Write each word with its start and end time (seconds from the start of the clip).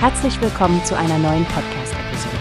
Herzlich 0.00 0.40
willkommen 0.40 0.84
zu 0.84 0.96
einer 0.96 1.18
neuen 1.18 1.44
Podcast-Episode. 1.46 2.36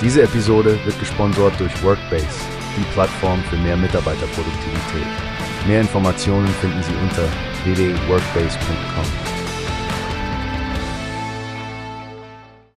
Diese 0.00 0.22
Episode 0.22 0.78
wird 0.84 0.96
gesponsert 1.00 1.58
durch 1.58 1.82
Workbase, 1.82 2.28
die 2.76 2.84
Plattform 2.92 3.42
für 3.50 3.56
mehr 3.56 3.76
Mitarbeiterproduktivität. 3.76 5.06
Mehr 5.66 5.80
Informationen 5.80 6.46
finden 6.46 6.80
Sie 6.84 6.94
unter 7.02 7.24
www.workbase.com. 7.64 9.04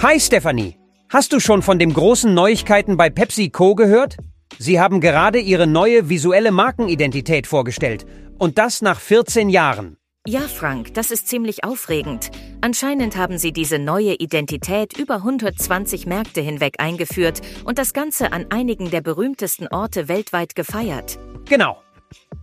Hi 0.00 0.20
Stephanie, 0.20 0.76
hast 1.08 1.32
du 1.32 1.40
schon 1.40 1.62
von 1.62 1.80
den 1.80 1.92
großen 1.92 2.32
Neuigkeiten 2.32 2.96
bei 2.96 3.10
PepsiCo 3.10 3.74
gehört? 3.74 4.16
Sie 4.60 4.78
haben 4.78 5.00
gerade 5.00 5.40
ihre 5.40 5.66
neue 5.66 6.08
visuelle 6.08 6.52
Markenidentität 6.52 7.48
vorgestellt 7.48 8.06
und 8.38 8.58
das 8.58 8.80
nach 8.80 9.00
14 9.00 9.48
Jahren. 9.48 9.96
Ja, 10.30 10.42
Frank, 10.42 10.94
das 10.94 11.10
ist 11.10 11.26
ziemlich 11.26 11.64
aufregend. 11.64 12.30
Anscheinend 12.60 13.16
haben 13.16 13.36
sie 13.36 13.52
diese 13.52 13.80
neue 13.80 14.14
Identität 14.14 14.96
über 14.96 15.16
120 15.16 16.06
Märkte 16.06 16.40
hinweg 16.40 16.76
eingeführt 16.78 17.40
und 17.64 17.78
das 17.78 17.92
Ganze 17.92 18.32
an 18.32 18.46
einigen 18.50 18.92
der 18.92 19.00
berühmtesten 19.00 19.66
Orte 19.66 20.06
weltweit 20.06 20.54
gefeiert. 20.54 21.18
Genau. 21.46 21.82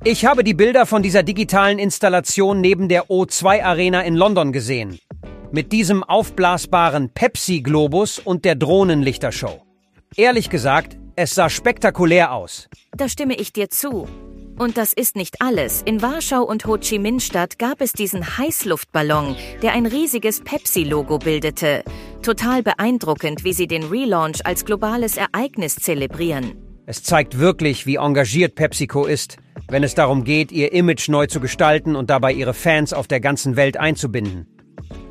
Ich 0.03 0.25
habe 0.25 0.43
die 0.43 0.53
Bilder 0.53 0.85
von 0.85 1.01
dieser 1.01 1.23
digitalen 1.23 1.79
Installation 1.79 2.59
neben 2.59 2.89
der 2.89 3.05
O2 3.05 3.63
Arena 3.63 4.01
in 4.01 4.17
London 4.17 4.51
gesehen. 4.51 4.99
Mit 5.53 5.71
diesem 5.71 6.03
aufblasbaren 6.03 7.13
Pepsi-Globus 7.13 8.19
und 8.19 8.43
der 8.43 8.55
Drohnenlichtershow. 8.55 9.61
Ehrlich 10.17 10.49
gesagt, 10.49 10.97
es 11.15 11.35
sah 11.35 11.49
spektakulär 11.49 12.33
aus. 12.33 12.67
Da 12.97 13.07
stimme 13.07 13.35
ich 13.35 13.53
dir 13.53 13.69
zu. 13.69 14.09
Und 14.57 14.77
das 14.77 14.91
ist 14.91 15.15
nicht 15.15 15.39
alles. 15.39 15.83
In 15.83 16.01
Warschau 16.01 16.41
und 16.41 16.65
Ho 16.65 16.77
Chi 16.77 16.97
Minh 16.97 17.19
Stadt 17.19 17.59
gab 17.59 17.79
es 17.79 17.93
diesen 17.93 18.37
Heißluftballon, 18.37 19.35
der 19.61 19.73
ein 19.73 19.85
riesiges 19.85 20.41
Pepsi-Logo 20.41 21.19
bildete. 21.19 21.83
Total 22.23 22.63
beeindruckend, 22.63 23.43
wie 23.43 23.53
sie 23.53 23.67
den 23.67 23.83
Relaunch 23.83 24.45
als 24.45 24.65
globales 24.65 25.15
Ereignis 25.15 25.75
zelebrieren. 25.75 26.55
Es 26.87 27.03
zeigt 27.03 27.37
wirklich, 27.37 27.85
wie 27.85 27.97
engagiert 27.97 28.55
PepsiCo 28.55 29.05
ist, 29.05 29.37
wenn 29.67 29.83
es 29.83 29.93
darum 29.93 30.23
geht, 30.23 30.51
ihr 30.51 30.71
Image 30.71 31.07
neu 31.09 31.27
zu 31.27 31.39
gestalten 31.39 31.95
und 31.95 32.09
dabei 32.09 32.33
ihre 32.33 32.53
Fans 32.55 32.93
auf 32.93 33.07
der 33.07 33.19
ganzen 33.19 33.57
Welt 33.57 33.77
einzubinden. 33.77 34.47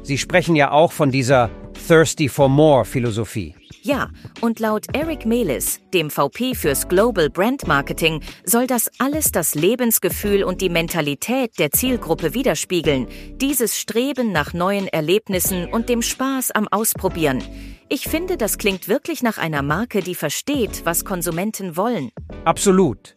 Sie 0.03 0.19
sprechen 0.19 0.57
ja 0.57 0.73
auch 0.73 0.91
von 0.91 1.11
dieser 1.11 1.51
Thirsty 1.87 2.29
for 2.29 2.49
More 2.49 2.85
Philosophie. 2.85 3.55
Ja, 3.87 4.11
und 4.41 4.59
laut 4.59 4.87
Eric 4.95 5.27
Melis, 5.27 5.79
dem 5.95 6.11
VP 6.11 6.57
fürs 6.57 6.89
Global 6.89 7.31
Brand 7.31 7.69
Marketing, 7.69 8.21
soll 8.45 8.67
das 8.67 8.91
alles 8.99 9.31
das 9.31 9.55
Lebensgefühl 9.55 10.43
und 10.43 10.61
die 10.61 10.69
Mentalität 10.69 11.57
der 11.61 11.71
Zielgruppe 11.71 12.35
widerspiegeln. 12.35 13.07
Dieses 13.37 13.79
Streben 13.79 14.33
nach 14.33 14.53
neuen 14.53 14.89
Erlebnissen 14.89 15.69
und 15.69 15.89
dem 15.89 16.03
Spaß 16.03 16.51
am 16.51 16.67
Ausprobieren. 16.67 17.45
Ich 17.89 18.09
finde, 18.09 18.37
das 18.37 18.59
klingt 18.59 18.89
wirklich 18.89 19.23
nach 19.23 19.39
einer 19.39 19.63
Marke, 19.63 20.01
die 20.01 20.17
versteht, 20.17 20.85
was 20.85 21.05
Konsumenten 21.05 21.77
wollen. 21.77 22.11
Absolut. 22.45 23.17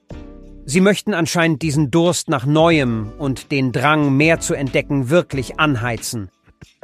Sie 0.65 0.81
möchten 0.81 1.15
anscheinend 1.15 1.63
diesen 1.63 1.89
Durst 1.89 2.29
nach 2.29 2.45
Neuem 2.45 3.11
und 3.17 3.51
den 3.51 3.71
Drang, 3.71 4.15
mehr 4.15 4.39
zu 4.39 4.53
entdecken, 4.53 5.09
wirklich 5.09 5.59
anheizen. 5.59 6.29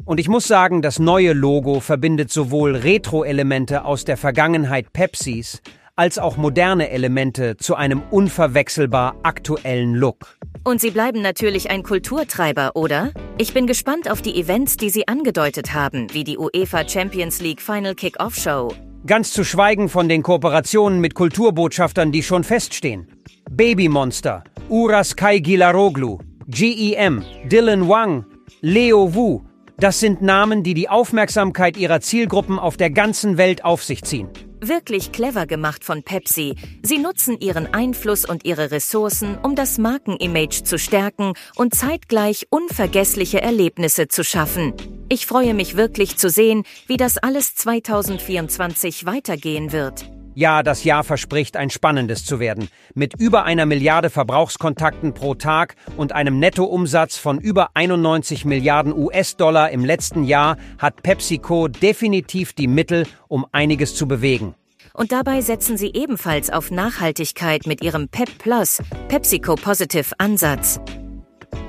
Und 0.06 0.20
ich 0.20 0.30
muss 0.30 0.48
sagen, 0.48 0.84
das 0.84 1.00
neue 1.00 1.34
Logo 1.34 1.80
verbindet 1.80 2.31
sowohl 2.31 2.75
Retro-Elemente 2.75 3.86
aus 3.86 4.06
der 4.06 4.17
Vergangenheit 4.17 4.94
Pepsis 4.94 5.61
als 5.95 6.20
auch 6.20 6.38
moderne 6.38 6.92
Elemente 6.92 7.58
zu 7.58 7.73
einem 7.75 8.03
unverwechselbar 8.11 9.16
aktuellen 9.23 9.95
Look. 9.95 10.38
Und 10.64 10.80
sie 10.80 10.92
bleiben 10.92 11.22
natürlich 11.22 11.72
ein 11.72 11.81
Kulturtreiber, 11.83 12.76
oder? 12.76 13.11
Ich 13.38 13.53
bin 13.53 13.66
gespannt 13.66 14.11
auf 14.11 14.22
die 14.22 14.39
Events, 14.39 14.78
die 14.78 14.89
sie 14.89 15.08
angedeutet 15.08 15.73
haben, 15.73 16.14
wie 16.14 16.23
die 16.23 16.38
UEFA 16.38 16.88
Champions 16.88 17.42
League 17.42 17.61
Final 17.61 17.95
Kick-Off 17.95 18.36
Show. 18.36 18.73
Ganz 19.08 19.32
zu 19.32 19.43
schweigen 19.43 19.89
von 19.89 20.10
den 20.10 20.22
Kooperationen 20.22 20.99
mit 20.99 21.16
Kulturbotschaftern, 21.16 22.11
die 22.11 22.23
schon 22.23 22.43
feststehen. 22.43 23.08
Baby 23.49 23.89
Monster, 23.89 24.43
Uras 24.70 25.16
Kai 25.16 25.39
Gilaroglu, 25.39 26.20
GEM, 26.48 27.23
Dylan 27.45 27.87
Wang, 27.87 28.26
Leo 28.61 29.16
Wu, 29.16 29.42
das 29.77 29.99
sind 29.99 30.21
Namen, 30.21 30.63
die 30.63 30.73
die 30.73 30.89
Aufmerksamkeit 30.89 31.77
ihrer 31.77 31.99
Zielgruppen 31.99 32.59
auf 32.59 32.77
der 32.77 32.89
ganzen 32.89 33.37
Welt 33.37 33.65
auf 33.65 33.83
sich 33.83 34.03
ziehen. 34.03 34.30
Wirklich 34.61 35.11
clever 35.11 35.45
gemacht 35.45 35.83
von 35.83 36.02
Pepsi. 36.02 36.55
Sie 36.81 36.97
nutzen 36.97 37.39
ihren 37.39 37.73
Einfluss 37.73 38.25
und 38.25 38.45
ihre 38.45 38.71
Ressourcen, 38.71 39.37
um 39.43 39.55
das 39.55 39.77
Markenimage 39.77 40.63
zu 40.63 40.80
stärken 40.80 41.33
und 41.55 41.75
zeitgleich 41.75 42.47
unvergessliche 42.49 43.41
Erlebnisse 43.41 44.08
zu 44.08 44.23
schaffen. 44.23 44.73
Ich 45.09 45.25
freue 45.27 45.53
mich 45.53 45.75
wirklich 45.75 46.17
zu 46.17 46.30
sehen, 46.30 46.63
wie 46.87 46.97
das 46.97 47.17
alles 47.17 47.53
2024 47.55 49.05
weitergehen 49.05 49.71
wird. 49.71 50.05
Ja, 50.36 50.64
das 50.64 50.84
Jahr 50.84 51.06
verspricht 51.06 51.56
ein 51.56 51.70
spannendes 51.70 52.26
zu 52.26 52.42
werden. 52.42 52.68
Mit 52.94 53.18
über 53.18 53.46
einer 53.46 53.66
Milliarde 53.66 54.10
Verbrauchskontakten 54.10 55.14
pro 55.14 55.34
Tag 55.34 55.76
und 55.96 56.12
einem 56.12 56.40
Nettoumsatz 56.40 57.18
von 57.18 57.40
über 57.40 57.70
91 57.73 58.44
Milliarden 58.44 58.94
US-Dollar 58.94 59.72
im 59.72 59.86
letzten 59.86 60.26
Jahr 60.26 60.58
hat 60.78 61.02
PepsiCo 61.04 61.70
definitiv 61.70 62.52
die 62.52 62.68
Mittel, 62.68 63.08
um 63.30 63.46
einiges 63.54 63.96
zu 63.96 64.10
bewegen. 64.10 64.56
Und 64.94 65.14
dabei 65.14 65.40
setzen 65.40 65.78
sie 65.78 65.92
ebenfalls 65.94 66.50
auf 66.50 66.70
Nachhaltigkeit 66.70 67.66
mit 67.66 67.82
ihrem 67.82 68.10
Pep 68.10 68.30
Plus, 68.38 68.82
PepsiCo 69.08 69.56
Positive 69.56 70.12
Ansatz. 70.17 70.80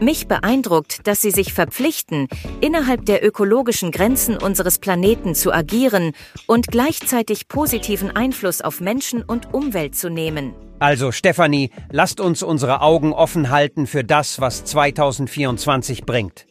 Mich 0.00 0.28
beeindruckt, 0.28 1.06
dass 1.06 1.22
sie 1.22 1.30
sich 1.30 1.54
verpflichten, 1.54 2.28
innerhalb 2.60 3.06
der 3.06 3.26
ökologischen 3.26 3.90
Grenzen 3.90 4.36
unseres 4.36 4.78
Planeten 4.78 5.34
zu 5.34 5.54
agieren 5.54 6.12
und 6.46 6.66
gleichzeitig 6.68 7.48
positiven 7.48 8.14
Einfluss 8.14 8.60
auf 8.60 8.80
Menschen 8.80 9.22
und 9.22 9.54
Umwelt 9.54 9.96
zu 9.96 10.10
nehmen. 10.10 10.54
Also 10.80 11.12
Stefanie, 11.12 11.70
lasst 11.90 12.20
uns 12.20 12.42
unsere 12.42 12.82
Augen 12.82 13.14
offen 13.14 13.48
halten 13.48 13.86
für 13.86 14.04
das, 14.04 14.38
was 14.38 14.66
2024 14.66 16.04
bringt. 16.04 16.44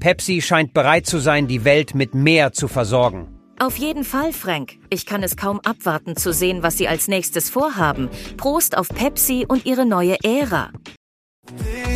Pepsi 0.00 0.40
scheint 0.40 0.72
bereit 0.72 1.06
zu 1.06 1.18
sein, 1.18 1.48
die 1.48 1.64
Welt 1.64 1.96
mit 1.96 2.14
mehr 2.14 2.52
zu 2.52 2.68
versorgen. 2.68 3.28
Auf 3.58 3.76
jeden 3.76 4.04
Fall, 4.04 4.32
Frank. 4.32 4.78
Ich 4.90 5.06
kann 5.06 5.22
es 5.22 5.36
kaum 5.36 5.60
abwarten 5.60 6.16
zu 6.16 6.32
sehen, 6.32 6.62
was 6.62 6.76
Sie 6.76 6.88
als 6.88 7.06
nächstes 7.08 7.50
vorhaben. 7.50 8.08
Prost 8.36 8.76
auf 8.76 8.88
Pepsi 8.88 9.46
und 9.48 9.64
Ihre 9.64 9.86
neue 9.86 10.16
Ära. 10.24 10.70